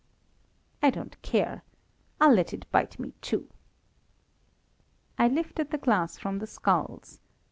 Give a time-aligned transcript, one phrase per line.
[0.81, 1.61] I don't care.
[2.19, 3.47] I'll let it bite me too.
[5.19, 7.19] I lifted the glass from the skulls.